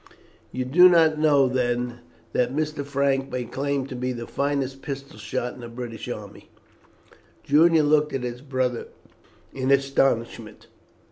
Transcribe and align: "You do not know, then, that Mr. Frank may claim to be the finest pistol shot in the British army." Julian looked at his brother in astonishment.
"You 0.51 0.65
do 0.65 0.89
not 0.89 1.19
know, 1.19 1.47
then, 1.47 1.99
that 2.33 2.55
Mr. 2.55 2.83
Frank 2.83 3.31
may 3.31 3.43
claim 3.43 3.85
to 3.85 3.95
be 3.95 4.11
the 4.11 4.25
finest 4.25 4.81
pistol 4.81 5.19
shot 5.19 5.53
in 5.53 5.59
the 5.59 5.67
British 5.69 6.07
army." 6.09 6.49
Julian 7.43 7.85
looked 7.85 8.11
at 8.11 8.23
his 8.23 8.41
brother 8.41 8.87
in 9.53 9.69
astonishment. 9.69 10.65